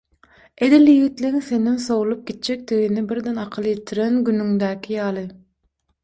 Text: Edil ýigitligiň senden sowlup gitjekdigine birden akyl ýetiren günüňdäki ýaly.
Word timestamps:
Edil 0.67 0.87
ýigitligiň 0.91 1.41
senden 1.47 1.75
sowlup 1.83 2.23
gitjekdigine 2.29 3.03
birden 3.11 3.37
akyl 3.41 3.67
ýetiren 3.73 4.17
günüňdäki 4.31 4.97
ýaly. 4.97 5.27